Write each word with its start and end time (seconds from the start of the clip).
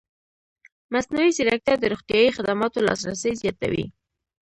مصنوعي 0.93 1.31
ځیرکتیا 1.37 1.75
د 1.79 1.83
روغتیايي 1.93 2.29
خدماتو 2.37 2.83
لاسرسی 2.87 3.31
زیاتوي. 3.41 3.85